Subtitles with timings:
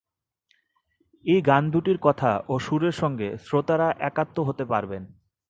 [1.25, 5.03] এই গান দুটির কথা ও সুরের সঙ্গে শ্রোতারা একাত্ম হতে পারবেন।